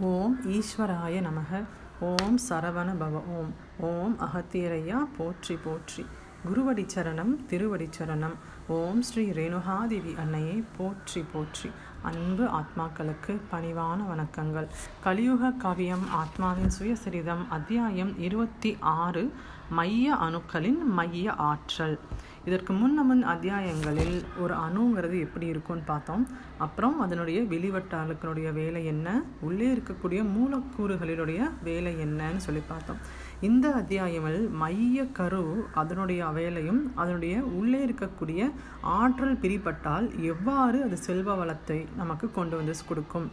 ஓம் 0.00 0.40
ஈஸ்வராய 0.46 1.22
நமக. 1.22 1.64
ஓம் 2.00 2.38
சரவண 2.48 2.94
பவ 3.00 3.10
ஓம். 3.10 3.54
ஓம் 3.78 4.16
அகத்தியரையா. 4.20 5.06
போற்றி 5.16 5.58
போற்றி. 5.64 6.06
குருவடி 6.46 6.88
சரணம் 6.94 7.46
திருவடி 7.46 7.88
சரணம். 7.98 8.34
ஓம் 8.68 9.02
ஸ்ரீ 9.02 9.30
ரேணுகாதேவி 9.30 10.18
அன்னையை. 10.18 10.64
போற்றி 10.76 11.24
போற்றி. 11.32 11.70
அன்பு 12.02 12.44
ஆத்மாக்களுக்கு 12.44 13.40
பணிவான 13.52 13.98
வணக்கங்கள். 14.14 14.66
கலியுக 15.02 15.50
காவியம் 15.50 16.06
ஆத்மாவின் 16.14 16.70
சுயசரிதம் 16.78 17.48
அத்தியாயம் 17.48 18.18
இருபத்தி 18.18 18.76
ஆறு 18.80 19.32
மைய 19.70 20.14
அணுக்களின் 20.14 20.84
மைய 20.84 21.32
ஆற்றல். 21.32 21.98
இதற்கு 22.44 22.72
முன் 22.72 23.26
அத்தியாயங்களில் 23.26 24.24
ஒரு 24.38 24.54
அணுங்கிறது 24.54 25.18
எப்படி 25.20 25.46
இருக்கும்னு 25.46 25.82
பார்த்தோம். 25.82 26.28
அப்புறம் 26.58 27.00
அதனுடைய 27.00 27.42
வெளிவட்டாளுக்களுடைய 27.42 28.52
வேலை 28.52 28.86
என்ன? 28.86 29.22
உள்ளே 29.40 29.68
இருக்கக்கூடிய 29.74 30.24
மூலக்கூறுகளினுடைய 30.36 31.50
வேலை 31.62 31.96
என்னன்னு 31.96 32.36
சொல்லி 32.36 32.62
பார்த்தோம். 32.68 32.96
இந்த 33.40 33.68
அத்தியாயமில் 33.70 34.50
மைய 34.50 35.06
கரு 35.06 35.66
அதனுடைய 35.74 36.26
வேலையும் 36.26 36.92
அதனுடைய 36.94 37.40
உள்ளே 37.40 37.86
இருக்கக்கூடிய 37.86 38.50
ஆற்றல் 38.80 39.36
பிரிப்பட்டால் 39.36 40.20
எவ்வாறு 40.20 40.82
அது 40.82 40.96
செல்வ 40.96 41.34
வளத்தை 41.34 41.86
நமக்கு 41.96 42.30
கொண்டு 42.30 42.56
வந்து 42.56 42.72
கொடுக்கும் 42.88 43.30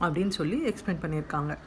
அப்படின்னு 0.00 0.28
சொல்லி 0.28 0.58
எக்ஸ்பிளைன் 0.68 1.02
பண்ணியிருக்காங்க. 1.02 1.58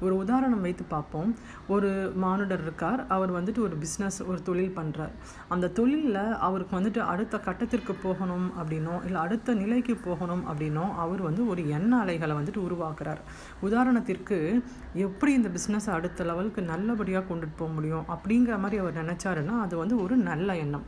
ஒரு 0.00 0.14
உதாரணம் 0.22 0.64
வைத்து 0.66 0.84
பார்ப்போம். 0.94 1.30
ஒரு 1.74 1.90
மானுடர் 2.24 2.62
இருக்கார். 2.66 3.00
அவர் 3.16 3.32
வந்துட்டு 3.38 3.60
ஒரு 3.66 3.76
பிஸ்னஸ் 3.84 4.18
ஒரு 4.26 4.38
தொழில் 4.42 4.76
பண்ணுறார் 4.78 5.14
அந்த 5.48 5.70
தொழிலில் 5.78 6.20
அவருக்கு 6.48 6.74
வந்துட்டு 6.80 7.00
அடுத்த 7.12 7.38
கட்டத்திற்கு 7.48 7.94
போகணும் 8.02 8.46
அப்படின்னோ 8.60 8.94
இல்லை 9.04 9.20
அடுத்த 9.26 9.54
நிலைக்கு 9.62 9.96
போகணும் 10.08 10.44
அப்படின்னோ 10.50 10.86
அவர் 11.04 11.22
வந்து 11.28 11.42
ஒரு 11.48 11.64
எண்ண 11.78 11.92
அலைகளை 12.04 12.36
வந்துட்டு 12.36 12.62
உருவாக்குறார். 12.68 13.20
உதாரணத்திற்கு 13.62 14.38
எப்படி 15.06 15.32
இந்த 15.32 15.50
பிஸ்னஸை 15.56 15.90
அடுத்த 15.90 16.24
லெவலுக்கு 16.24 16.62
நல்லபடியாக 16.62 17.28
கொண்டுட்டு 17.30 17.56
போக 17.56 17.70
முடியும் 17.72 18.08
அப்படிங்கிற 18.16 18.56
மாதிரி 18.64 18.78
அவர் 18.82 18.98
நினச்சாருன்னா 19.02 19.56
அது 19.66 19.76
வந்து 19.76 19.96
ஒரு 20.02 20.16
நல்ல 20.30 20.56
எண்ணம். 20.56 20.86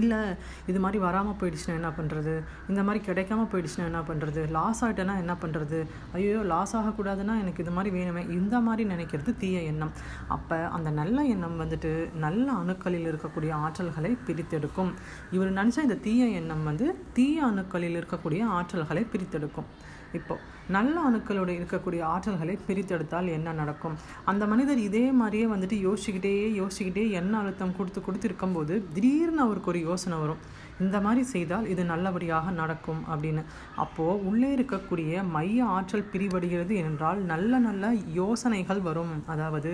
இல்லை 0.00 0.20
இது 0.70 0.78
மாதிரி 0.84 0.98
வராமல் 1.06 1.38
போயிடுச்சுன்னா 1.40 1.74
என்ன 1.80 1.90
பண்ணுறது 1.98 2.34
இந்த 2.70 2.80
மாதிரி 2.86 3.00
கிடைக்காம 3.08 3.46
போயிடுச்சுன்னா 3.52 3.86
என்ன 3.90 4.02
பண்ணுறது 4.10 4.42
லாஸ் 4.56 4.82
ஆகிட்டேன்னா 4.84 5.16
என்ன 5.22 5.36
பண்ணுறது 5.42 5.78
ஐயோ 6.18 6.42
லாஸ் 6.52 6.74
ஆகக்கூடாதுன்னா 6.80 7.36
எனக்கு 7.42 7.62
இது 7.64 7.74
மாதிரி 7.76 7.92
வேணுமே. 7.98 8.22
இந்த 8.38 8.56
மாதிரி 8.68 8.84
நினைக்கிறது 8.94 9.32
தீய 9.42 9.60
எண்ணம். 9.72 9.94
அப்போ 10.36 10.58
அந்த 10.76 10.90
நல்ல 11.00 11.18
எண்ணம் 11.34 11.58
வந்துட்டு 11.64 11.92
நல்ல 12.26 12.46
அணுக்களில் 12.62 13.08
இருக்கக்கூடிய 13.12 13.52
ஆற்றல்களை 13.64 14.12
பிரித்தெடுக்கும். 14.28 14.92
இவர் 15.36 15.58
நினச்சா 15.60 15.86
இந்த 15.88 15.98
தீய 16.06 16.24
எண்ணம் 16.40 16.64
வந்து 16.70 16.86
தீய 17.18 17.46
அணுக்களில் 17.50 17.98
இருக்கக்கூடிய 18.00 18.42
ஆற்றல்களை 18.58 19.04
பிரித்தெடுக்கும். 19.14 19.68
இப்போ 20.18 20.34
நல்ல 20.74 20.94
அணுக்களோட 21.08 21.50
இருக்கக்கூடிய 21.58 22.02
ஆற்றல்களை 22.12 22.54
பிரித்தெடுத்தால் 22.68 23.28
என்ன 23.36 23.52
நடக்கும்? 23.52 23.96
அந்த 24.30 24.44
மனிதர் 24.52 24.80
இதே 24.88 25.06
மாதிரியே 25.20 25.46
வந்துட்டு 25.46 25.76
யோசிச்சுக்கிட்டே 25.86 26.34
யோசிச்சுக்கிட்டே 26.60 27.04
எண்ண 27.20 27.32
அழுத்தம் 27.38 27.76
கொடுத்து 27.78 28.00
கொடுத்து 28.02 28.28
இருக்கும்போது 28.30 28.76
திடீர்னு 28.94 29.42
அவருக்கு 29.46 29.72
ஒரு 29.72 29.80
யோசனை 29.80 30.18
வரும். 30.18 30.42
இந்த 30.82 30.96
மாதிரி 31.04 31.22
செய்தால் 31.32 31.66
இது 31.72 31.82
நல்லபடியாக 31.90 32.50
நடக்கும் 32.60 33.02
அப்படின்னு. 33.12 33.42
அப்போது 33.84 34.22
உள்ளே 34.28 34.48
இருக்கக்கூடிய 34.56 35.22
மைய 35.34 35.64
ஆற்றல் 35.76 36.06
பிரிவடைகிறது 36.12 36.74
என்றால் 36.86 37.20
நல்ல 37.32 37.58
நல்ல 37.66 37.92
யோசனைகள் 38.20 38.80
வரும். 38.88 39.12
அதாவது 39.34 39.72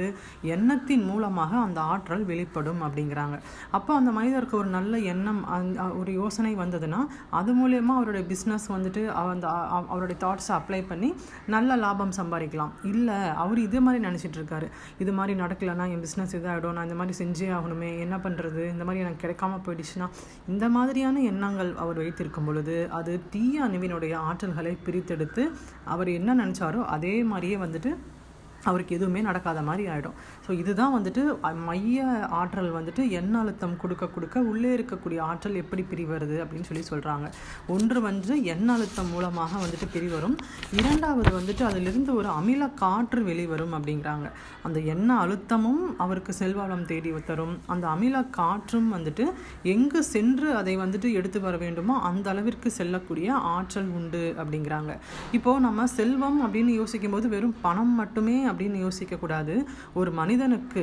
எண்ணத்தின் 0.55 1.05
மூலமாக 1.11 1.53
அந்த 1.67 1.81
ஆற்றல் 1.93 2.25
வெளிப்படும் 2.31 2.83
அப்படிங்கிறாங்க. 2.87 3.39
அப்போ 3.79 3.95
அந்த 4.01 4.11
மனிதருக்கு 4.19 4.57
ஒரு 4.63 4.71
நல்ல 4.77 4.99
எண்ணம் 5.13 5.41
அந்த 5.57 5.89
ஒரு 6.01 6.13
யோசனை 6.21 6.53
வந்ததுன்னா 6.63 7.01
அது 7.41 7.51
மூலயமா 7.61 7.95
அவருடைய 8.01 8.25
பிஸ்னஸ் 8.33 8.69
வந்துட்டு 8.75 9.05
அந்த 9.23 9.49
அவருடைய 9.93 10.19
தாட்ஸை 10.25 10.53
அப்ளை 10.59 10.83
பண்ணி 10.91 11.11
நல்ல 11.57 11.77
லாபம் 11.85 12.15
சம்பாதிக்கலாம். 12.21 12.73
இல்லை 12.93 13.19
அவர் 13.45 13.61
இது 13.67 13.81
மாதிரி 13.87 14.05
நினச்சிட்டு 14.09 14.39
இருக்காரு. 14.41 14.69
இது 15.05 15.13
மாதிரி 15.21 15.35
நடக்கலைன்னா 15.43 15.87
என் 15.95 16.05
பிஸ்னஸ் 16.07 16.37
இதாகிடும் 16.39 16.77
நான் 16.79 16.89
இந்த 16.89 16.99
மாதிரி 17.01 17.17
செஞ்சே 17.23 17.51
ஆகணுமே. 17.59 17.91
என்ன 18.07 18.17
பண்ணுறது 18.25 18.63
இந்த 18.75 18.85
மாதிரி 18.87 19.05
எனக்கு 19.05 19.23
கிடைக்காம 19.25 19.61
போயிடுச்சுன்னா 19.67 20.09
இந்த 20.53 20.67
மாதிரி 20.69 20.89
மாதிரியான 20.91 21.21
எண்ணங்கள் 21.23 21.69
அவர் 21.75 21.99
வைத்திருக்கும் 21.99 22.47
பொழுது 22.47 22.77
அது 22.91 23.13
தீய 23.31 23.57
அணுவினுடைய 23.67 24.15
ஆற்றல்களை 24.29 24.73
பிரித்தெடுத்து 24.85 25.43
அவர் 25.85 26.09
என்ன 26.11 26.35
நினச்சாரோ 26.35 26.81
அதே 26.87 27.13
மாதிரியே 27.25 27.57
வந்துட்டு 27.57 27.91
அவருக்கு 28.63 28.97
எதுவுமே 28.97 29.21
நடக்காத 29.21 29.61
மாதிரி 29.63 29.85
ஆகிடும் 29.89 30.17
ஸோ 30.51 30.55
இதுதான் 30.61 30.95
வந்துட்டு 30.95 31.23
மைய 31.67 32.05
ஆற்றல் 32.39 32.71
வந்துட்டு 32.77 33.03
எண்ண 33.19 33.35
அழுத்தம் 33.41 33.75
கொடுக்க 33.83 34.05
கொடுக்க 34.15 34.41
உள்ளே 34.53 34.71
இருக்கக்கூடிய 34.77 35.19
ஆற்றல் 35.27 35.59
எப்படி 35.61 35.83
பிரிவருது 35.91 36.37
அப்படின்னு 36.45 36.69
சொல்லி 36.69 36.83
சொல்கிறாங்க 36.89 37.27
ஒன்று 37.75 37.99
வந்து 38.07 38.35
எண்ண 38.55 38.69
அழுத்தம் 38.77 39.11
மூலமாக 39.15 39.53
வந்துட்டு 39.65 39.87
பிரிவரும். 39.93 40.35
இரண்டாவது 40.79 41.31
வந்துட்டு 41.37 41.65
அதிலிருந்து 41.69 42.11
ஒரு 42.21 42.29
அமில 42.39 42.69
காற்று 42.83 43.21
வெளிவரும் 43.29 43.77
அப்படிங்கிறாங்க. 43.79 44.27
அந்த 44.69 44.81
எண்ண 44.95 45.11
அழுத்தமும் 45.25 45.85
அவருக்கு 46.05 46.35
செல்வாளம் 46.41 46.85
தேடி 46.91 47.13
தரும். 47.31 47.55
அந்த 47.75 47.87
அமில 47.95 48.25
காற்றும் 48.39 48.89
வந்துட்டு 48.97 49.27
எங்கு 49.75 50.03
சென்று 50.15 50.51
அதை 50.63 50.75
வந்துட்டு 50.83 51.11
எடுத்து 51.21 51.41
வர 51.47 51.57
வேண்டுமோ 51.65 51.97
அந்த 52.11 52.27
அளவிற்கு 52.35 52.71
செல்லக்கூடிய 52.81 53.31
ஆற்றல் 53.55 53.93
உண்டு 54.01 54.25
அப்படிங்கிறாங்க. 54.41 54.91
இப்போது 55.39 55.65
நம்ம 55.69 55.87
செல்வம் 55.99 56.43
அப்படின்னு 56.47 56.75
யோசிக்கும் 56.81 57.17
போது 57.17 57.33
வெறும் 57.37 57.57
பணம் 57.69 57.95
மட்டுமே 58.03 58.37
அப்படின்னு 58.51 58.85
யோசிக்கக்கூடாது. 58.89 59.57
ஒரு 60.01 60.11
மனித 60.21 60.39
மனிதனுக்கு 60.41 60.83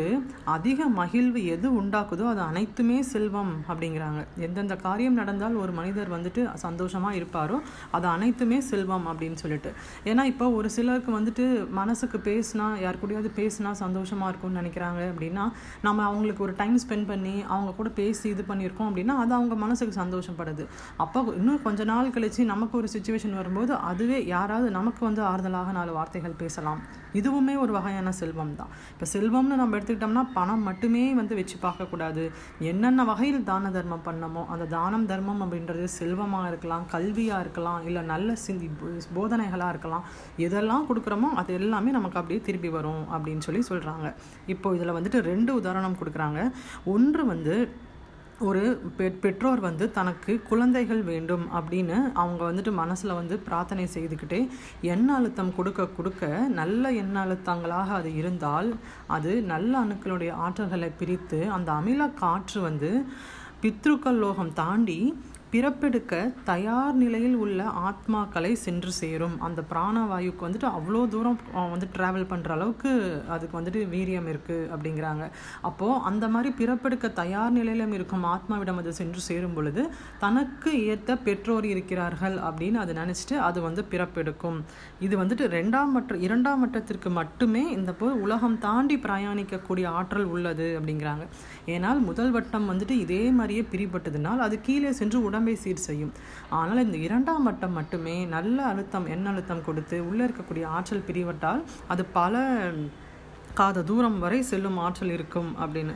அதிக 0.56 0.88
மகிழ்வு 0.97 1.41
எது 1.53 1.68
உண்டாக்குதோ 1.79 2.25
அது 2.31 2.41
அனைத்துமே 2.47 2.97
செல்வம் 3.12 3.53
அப்படிங்கிறாங்க. 3.69 4.19
எந்தெந்த 4.45 4.75
காரியம் 4.84 5.18
நடந்தால் 5.19 5.56
ஒரு 5.62 5.72
மனிதர் 5.78 6.12
வந்துட்டு 6.16 6.41
சந்தோஷமாக 6.63 7.18
இருப்பாரோ 7.19 7.57
அது 7.97 8.07
அனைத்துமே 8.16 8.57
செல்வம் 8.69 9.07
அப்படின்னு 9.12 9.38
சொல்லிட்டு. 9.44 9.69
ஏன்னா 10.09 10.25
இப்போ 10.31 10.50
ஒரு 10.57 10.69
சிலருக்கு 10.75 11.12
வந்துட்டு 11.18 11.45
மனசுக்கு 11.79 12.19
பேசினா 12.29 12.68
யார் 12.84 13.01
கூடயாவது 13.03 13.31
பேசினா 13.40 13.72
சந்தோஷமாக 13.84 14.29
இருக்கும்னு 14.31 14.59
நினைக்கிறாங்க 14.62 15.01
அப்படின்னா 15.13 15.45
நம்ம 15.88 16.06
அவங்களுக்கு 16.09 16.45
ஒரு 16.47 16.56
டைம் 16.62 16.78
ஸ்பெண்ட் 16.85 17.09
பண்ணி 17.13 17.35
அவங்க 17.56 17.74
கூட 17.79 17.91
பேசி 18.01 18.28
இது 18.35 18.45
பண்ணியிருக்கோம் 18.51 18.91
அப்படின்னா 18.91 19.16
அது 19.24 19.35
அவங்க 19.39 19.57
மனசுக்கு 19.66 19.95
சந்தோஷப்படுது. 20.03 20.66
அப்போ 21.06 21.25
இன்னும் 21.39 21.63
கொஞ்ச 21.68 21.89
நாள் 21.94 22.13
கழித்து 22.18 22.47
நமக்கு 22.53 22.78
ஒரு 22.81 22.89
சுச்சுவேஷன் 22.95 23.35
வரும்போது 23.41 23.75
அதுவே 23.91 24.19
யாராவது 24.35 24.69
நமக்கு 24.79 25.03
வந்து 25.09 25.24
ஆறுதலாக 25.31 25.75
நாலு 25.79 25.91
வார்த்தைகள் 26.00 26.39
பேசலாம். 26.45 26.81
இதுவுமே 27.19 27.53
ஒரு 27.66 27.72
வகையான 27.79 28.09
செல்வம் 28.22 28.56
தான் 28.57 28.72
இப்போ 28.94 29.06
செல்வம் 29.16 29.45
செல்வம்னு 29.47 29.62
நம்ம 29.62 29.78
எடுத்துக்கிட்டோம்னா 29.78 30.24
பணம் 30.38 30.66
மட்டுமே 30.68 31.02
வந்து 31.19 31.34
வச்சு 31.40 31.56
பார்க்கக்கூடாது. 31.66 32.24
என்னென்ன 32.69 33.02
வகையில் 33.09 33.46
தான 33.50 33.69
தர்மம் 33.75 34.03
பண்ணமோ 34.08 34.41
அந்த 34.53 34.66
தானம் 34.74 35.06
தர்மம் 35.12 35.41
அப்படின்றது 35.44 35.85
செல்வமாக 35.97 36.50
இருக்கலாம் 36.52 36.85
கல்வியாக 36.94 37.44
இருக்கலாம் 37.46 37.86
இல்லை 37.90 38.02
நல்ல 38.12 38.36
சிந்தி 38.46 38.68
போதனைகளாக 39.18 39.74
இருக்கலாம். 39.74 40.06
எதெல்லாம் 40.47 40.88
கொடுக்குறோமோ 40.90 41.31
அது 41.41 41.53
எல்லாமே 41.59 41.91
நமக்கு 41.97 42.19
அப்படியே 42.22 42.41
திருப்பி 42.47 42.72
வரும் 42.78 43.03
அப்படின்னு 43.16 43.46
சொல்லி 43.47 43.63
சொல்கிறாங்க 43.72 44.09
இப்போ 44.56 44.75
இதில் 44.78 44.96
வந்துட்டு 44.97 45.22
ரெண்டு 45.31 45.53
உதாரணம் 45.62 46.00
கொடுக்குறாங்க. 46.02 46.41
ஒன்று 46.96 47.24
வந்து 47.34 47.56
ஒரு 48.40 48.64
பெ 48.98 49.06
பெற்றோர் 49.20 49.59
வந்து 49.59 49.86
தனக்கு 49.92 50.31
குழந்தைகள் 50.50 51.00
வேண்டும் 51.03 51.46
அப்படின்னு 51.56 51.96
அவங்க 52.14 52.42
வந்துட்டு 52.44 52.72
மனசில் 52.74 53.14
வந்து 53.14 53.36
பிரார்த்தனை 53.40 53.86
செய்துக்கிட்டே 53.94 54.42
எண்ண 54.88 55.08
அழுத்தம் 55.14 55.50
கொடுக்க 55.56 55.88
கொடுக்க 55.90 56.28
நல்ல 56.53 56.92
எண்ண 56.94 57.16
அழுத்தங்களாக 57.25 57.90
அது 57.92 58.09
இருந்தால் 58.16 58.70
அது 59.08 59.31
நல்ல 59.46 59.72
அணுக்களுடைய 59.80 60.34
ஆற்றல்களை 60.40 60.90
பிரித்து 60.96 61.40
அந்த 61.50 61.72
அமில 61.72 62.09
காற்று 62.16 62.62
வந்து 62.62 62.92
பித்ருக்கள் 63.62 64.22
லோகம் 64.22 64.54
தாண்டி 64.54 65.00
பிறப்பெடுக்க 65.52 66.13
தயார் 66.50 66.96
நிலையில் 67.02 67.35
உள்ள 67.44 67.59
ஆத்மாக்களை 67.88 68.50
சென்று 68.63 68.91
சேரும். 69.00 69.35
அந்த 69.46 69.59
பிராணவாயுக்கு 69.69 70.46
வந்துட்டு 70.46 70.68
அவ்வளோ 70.78 71.02
தூரம் 71.13 71.38
வந்து 71.74 71.88
ட்ராவல் 71.96 72.28
பண்ணுற 72.31 72.52
அளவுக்கு 72.56 72.91
அதுக்கு 73.34 73.56
வந்துட்டு 73.59 73.81
வீரியம் 73.94 74.28
இருக்குது 74.31 74.68
அப்படிங்கிறாங்க. 74.74 75.25
அப்போது 75.69 76.02
அந்த 76.09 76.28
மாதிரி 76.34 76.50
பிறப்பெடுக்க 76.59 77.12
தயார் 77.22 77.56
நிலையிலும் 77.59 77.94
இருக்கும் 77.97 78.25
ஆத்மாவிடம் 78.34 78.81
அது 78.81 78.94
சென்று 79.00 79.24
சேரும் 79.30 79.56
பொழுது 79.59 79.84
தனக்கு 80.24 80.74
ஏற்ற 80.91 81.16
பெற்றோர் 81.28 81.68
இருக்கிறார்கள் 81.74 82.36
அப்படின்னு 82.50 82.81
அது 82.84 82.96
நினச்சிட்டு 83.02 83.38
அது 83.47 83.62
வந்து 83.68 83.84
பிறப்பெடுக்கும். 83.94 84.59
இது 85.07 85.16
வந்துட்டு 85.22 85.47
ரெண்டாம் 85.57 85.96
மற்ற 85.97 86.19
இரண்டாம் 86.28 86.62
மட்டத்திற்கு 86.66 87.12
மட்டுமே 87.19 87.63
இந்த 87.77 87.94
போ 88.01 88.12
உலகம் 88.25 88.60
தாண்டி 88.68 88.98
பிரயாணிக்கக்கூடிய 89.07 89.86
ஆற்றல் 90.01 90.30
உள்ளது 90.36 90.69
அப்படிங்கிறாங்க. 90.77 91.25
ஏன்னால் 91.75 92.06
முதல் 92.10 92.36
வட்டம் 92.38 92.69
வந்துட்டு 92.74 92.98
இதே 93.06 93.24
மாதிரியே 93.39 93.66
பிரிபட்டதுனால் 93.71 94.45
அது 94.50 94.56
கீழே 94.68 94.94
சென்று 95.01 95.18
உடம்பை 95.38 95.56
சீர் 95.63 95.88
செய்யும். 95.88 96.13
ஆனால் 96.60 96.84
இந்த 96.84 96.98
இரண்டாம் 97.07 97.44
வட்டம் 97.48 97.75
மட்டுமே 97.80 98.16
நல்ல 98.36 98.57
அழுத்தம் 98.72 99.10
எண்ண 99.16 99.25
அழுத்தம் 99.30 99.66
கொடுத்து 99.66 99.98
உள்ளே 100.10 100.24
இருக்கக்கூடிய 100.25 100.66
ஆற்றல் 100.78 101.07
பிரிவட்டால் 101.10 101.62
அது 101.88 102.04
பல 102.19 102.42
காத 103.59 103.83
தூரம் 103.89 104.19
வரை 104.19 104.39
செல்லும் 104.49 104.77
ஆற்றல் 104.85 105.13
இருக்கும் 105.17 105.51
அப்படின்னு. 105.63 105.94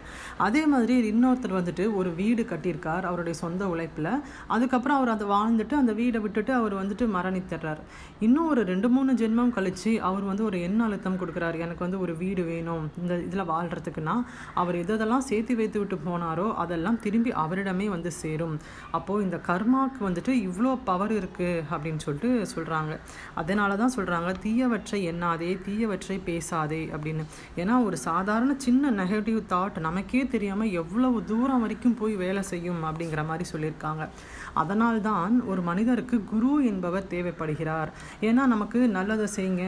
அதே 0.48 0.62
மாதிரி 0.66 0.94
இன்னொருத்தர் 1.12 1.56
வந்துட்டு 1.58 1.84
ஒரு 2.00 2.10
வீடு 2.20 2.44
கட்டியிருக்கார் 2.52 3.08
அவருடைய 3.10 3.36
சொந்த 3.42 3.68
உழைப்பில். 3.74 4.10
அதுக்கப்புறம் 4.56 4.98
அவர் 5.00 5.14
அதை 5.16 5.28
வாழ்ந்துட்டு 5.34 5.76
அந்த 5.82 5.94
வீடை 6.00 6.22
விட்டுட்டு 6.26 6.54
அவர் 6.54 6.76
வந்துட்டு 6.82 7.08
மரணித்துறார். 7.16 7.82
இன்னும் 8.28 8.50
ஒரு 8.54 8.64
ரெண்டு 8.72 8.90
மூணு 8.96 9.14
ஜென்மம் 9.22 9.54
கழித்து 9.58 9.94
அவர் 10.10 10.26
வந்து 10.30 10.44
ஒரு 10.50 10.62
எண்ண 10.68 10.80
அழுத்தம் 10.84 11.20
கொடுக்குறாரு. 11.22 11.60
எனக்கு 11.66 11.86
வந்து 11.86 12.00
ஒரு 12.00 12.16
வீடு 12.24 12.44
வேணும். 12.52 12.86
இந்த 13.02 13.14
இதில் 13.28 13.50
வாழ்கிறதுக்குன்னா 13.54 14.16
அவர் 14.64 14.80
எதெல்லாம் 14.84 15.26
சேர்த்து 15.30 15.56
வைத்து 15.62 15.80
விட்டு 15.80 16.00
போனாரோ 16.08 16.48
அதெல்லாம் 16.64 17.00
திரும்பி 17.00 17.34
அவரிடமே 17.44 17.90
வந்து 17.96 18.12
சேரும். 18.22 18.58
அப்போது 19.00 19.24
இந்த 19.28 19.40
கர்மாவுக்கு 19.50 20.02
வந்துட்டு 20.10 20.34
இவ்வளோ 20.48 20.74
பவர் 20.90 21.16
இருக்குது 21.20 21.64
அப்படின்னு 21.72 22.04
சொல்லிட்டு 22.08 22.32
சொல்கிறாங்க 22.56 22.94
அதனால 23.42 23.76
தான் 23.84 23.96
சொல்கிறாங்க 23.98 24.32
தீயவற்றை 24.44 25.00
எண்ணாதே 25.14 25.52
தீயவற்றை 25.68 26.20
பேசாதே 26.30 26.84
அப்படின்னு. 26.96 27.26
ஏன்னா 27.56 27.86
ஒரு 27.86 27.98
சாதாரண 27.98 28.54
சின்ன 28.58 28.92
நெகட்டிவ் 28.92 29.40
தாட் 29.50 29.80
நமக்கே 29.80 30.28
தெரியாமல் 30.28 30.72
எவ்வளவு 30.72 31.24
தூரம் 31.24 31.62
வரைக்கும் 31.62 31.96
போய் 31.96 32.16
வேலை 32.16 32.42
செய்யும் 32.42 32.84
அப்படிங்கிற 32.84 33.26
மாதிரி 33.26 33.50
சொல்லியிருக்காங்க. 33.54 34.10
அதனால்தான் 34.54 35.42
ஒரு 35.46 35.62
மனிதருக்கு 35.62 36.24
குரு 36.24 36.66
என்பவர் 36.66 37.10
தேவைப்படுகிறார். 37.10 37.92
ஏன்னா 38.22 38.46
நமக்கு 38.54 38.88
நல்லதை 38.88 39.28
செய்யுங்க 39.36 39.66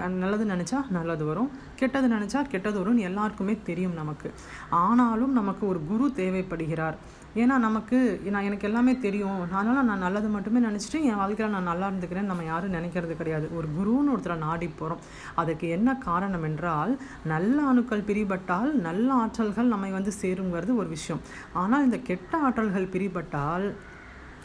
நல்லது 0.00 0.44
நினச்சா 0.44 0.90
நல்லது 0.90 1.24
வரும். 1.24 1.50
கெட்டது 1.76 2.08
நினச்சா 2.08 2.42
கெட்டது 2.48 2.84
வரும்னு 2.84 2.98
எல்லாருக்குமே 2.98 3.58
தெரியும் 3.62 3.94
நமக்கு. 3.94 4.30
ஆனாலும் 4.70 5.32
நமக்கு 5.32 5.68
ஒரு 5.68 5.80
குரு 5.88 6.12
தேவைப்படுகிறார். 6.16 6.98
ஏன்னா 7.36 7.56
நமக்கு 7.58 8.20
நான் 8.30 8.42
எனக்கு 8.42 8.68
எல்லாமே 8.68 8.98
தெரியும். 8.98 9.40
அதனால் 9.58 9.84
நான் 9.84 9.98
நல்லது 9.98 10.28
மட்டுமே 10.28 10.60
நினச்சிட்டு 10.66 10.98
என் 11.02 11.16
வாழ்க்கையில் 11.16 11.54
நான் 11.54 11.70
நல்லா 11.70 11.90
இருந்துக்கிறேன் 11.90 12.28
நம்ம 12.30 12.44
யாரும் 12.44 12.74
நினைக்கிறது 12.74 13.16
கிடையாது. 13.16 13.48
ஒரு 13.56 13.68
குருன்னு 13.78 14.12
ஒருத்தரை 14.14 14.36
நாடி 14.38 14.68
போகிறோம் 14.68 15.00
அதுக்கு 15.34 15.68
என்ன 15.68 15.94
காரணம் 15.94 16.42
என்றால் 16.42 16.98
நல்ல 17.24 17.62
அணுக்கள் 17.62 18.06
பிரிபட்டால் 18.10 18.72
நல்ல 18.72 19.14
ஆற்றல்கள் 19.14 19.72
நம்மை 19.74 19.90
வந்து 19.90 20.12
சேருங்கிறது 20.22 20.74
ஒரு 20.74 20.88
விஷயம். 20.88 21.20
ஆனால் 21.52 21.84
இந்த 21.84 21.98
கெட்ட 21.98 22.38
ஆற்றல்கள் 22.48 22.92
பிரிபட்டால் 22.96 23.74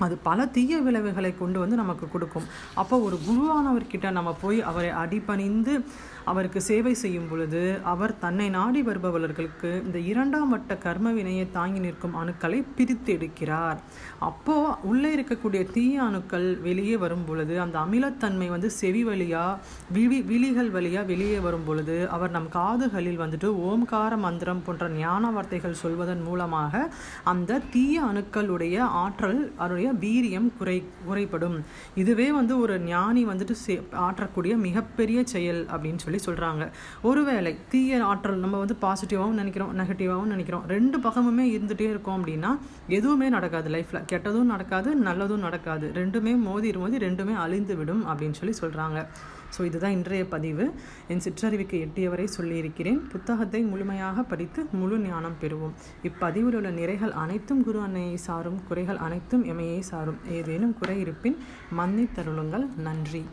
அது 0.06 0.16
பல 0.28 0.46
தீய 0.56 0.80
விளைவுகளை 0.88 1.32
கொண்டு 1.36 1.58
வந்து 1.64 1.82
நமக்கு 1.82 2.06
கொடுக்கும். 2.12 2.48
அப்போ 2.82 2.96
ஒரு 3.08 3.18
குருவானவர்கிட்ட 3.28 4.08
நம்ம 4.18 4.32
போய் 4.44 4.60
அவரை 4.72 4.92
அடிபணிந்து 5.04 5.74
அவருக்கு 6.32 6.60
சேவை 6.68 6.94
செய்யும் 7.02 7.28
பொழுது 7.30 7.62
அவர் 7.92 8.14
தன்னை 8.24 8.48
நாடி 8.56 8.82
வருபவர்களுக்கு 8.88 9.70
இந்த 9.86 10.00
இரண்டாம் 10.12 10.50
வட்ட 10.54 10.76
கர்ம 10.86 11.12
வினையை 11.18 11.46
தாங்கி 11.58 11.80
நிற்கும் 11.84 12.18
அணுக்களை 12.22 12.60
பிரித்து 12.78 13.12
எடுக்கிறார். 13.18 13.78
அப்போது 14.30 14.74
உள்ளே 14.90 15.10
இருக்கக்கூடிய 15.16 15.62
தீய 15.76 16.02
அணுக்கள் 16.08 16.48
வெளியே 16.68 16.96
வரும் 17.04 17.26
பொழுது 17.28 17.56
அந்த 17.66 17.78
அமிலத்தன்மை 17.86 18.48
வந்து 18.56 18.72
செவி 18.80 19.04
வழியாக 19.10 19.60
விழி 19.98 20.20
விழிகள் 20.32 20.72
வழியாக 20.76 21.10
வெளியே 21.12 21.40
வரும் 21.46 21.66
பொழுது 21.68 21.98
அவர் 22.18 22.36
நம் 22.38 22.50
காதுகளில் 22.58 23.22
வந்துட்டு 23.24 23.52
ஓம்கார 23.70 24.18
மந்திரம் 24.26 24.64
போன்ற 24.68 24.90
ஞான 24.98 25.32
வார்த்தைகள் 25.38 25.82
சொல்வதன் 25.84 26.26
மூலமாக 26.28 26.84
அந்த 27.34 27.62
தீய 27.76 28.04
அணுக்களுடைய 28.10 28.78
ஆற்றல் 29.04 29.42
அவருடைய 29.58 29.87
வீரியம் 29.94 30.58
குறை 30.58 30.84
குறைப்படும் 31.06 31.64
இதுவே 31.96 32.32
வந்து 32.32 32.60
ஒரு 32.60 32.80
ஞானி 32.80 33.26
வந்துட்டு 33.26 33.56
சே- 33.68 33.94
ஆற்றக்கூடிய 33.94 34.56
மிகப்பெரிய 34.58 35.24
செயல் 35.26 35.66
அப்படின்னு 35.66 35.98
சொல்லி 35.98 36.20
சொல்கிறாங்க 36.26 36.70
ஒருவேளை 37.02 37.58
தீய 37.70 38.04
ஆற்றல் 38.04 38.38
நம்ம 38.38 38.58
வந்து 38.58 38.76
பாசிட்டிவாகவும் 38.82 39.40
நினைக்கிறோம் 39.42 39.80
நெகட்டிவாகவும் 39.80 40.26
நினைக்கிறோம். 40.26 40.64
ரெண்டு 40.68 40.98
பக்கமுமே 40.98 41.46
இருந்துகிட்டே 41.56 41.90
இருக்கோம் 41.90 42.26
அப்படின்னா 42.26 42.58
எதுவுமே 42.88 43.30
நடக்காது 43.30 43.70
லைஃப்பில் 43.70 44.06
கெட்டதும் 44.12 44.52
நடக்காது 44.54 44.96
நல்லதும் 44.96 45.40
நடக்காது. 45.40 45.92
ரெண்டுமே 45.96 46.38
மோதி 46.40 46.74
மோதி 46.74 46.98
ரெண்டுமே 46.98 47.36
அழிந்து 47.36 47.76
விடும் 47.76 48.06
அப்படின்னு 48.08 48.32
சொல்லி 48.32 48.56
சொல்கிறாங்க 48.62 49.00
ஸோ 49.56 49.66
இதுதான் 49.70 49.96
இன்றைய 49.98 50.24
பதிவு. 50.36 50.66
என் 51.08 51.24
சிற்றறிவுக்கு 51.26 51.78
எட்டியவரை 51.86 52.28
சொல்லியிருக்கிறேன். 52.38 53.02
புத்தகத்தை 53.14 53.62
முழுமையாக 53.72 54.24
படித்து 54.32 54.64
முழு 54.80 55.00
ஞானம் 55.00 55.38
பெறுவோம். 55.42 55.76
இப்பதிவில் 56.10 56.58
உள்ள 56.60 56.72
நிறைகள் 56.80 57.14
அனைத்தும் 57.24 57.64
குரு 57.64 57.82
அன்னையை 57.82 58.18
சாரும் 58.28 58.60
குறைகள் 58.70 59.04
அனைத்தும் 59.08 59.46
எமையை 59.54 59.80
சாரும். 59.92 60.20
ஏதேனும் 60.38 60.78
குறை 60.80 60.98
இருப்பின் 61.06 61.38
மன்னித்தருளுங்கள். 61.80 62.68
நன்றி. 62.88 63.24